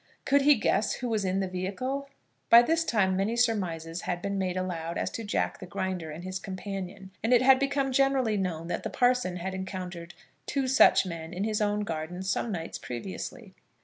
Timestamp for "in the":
1.23-1.47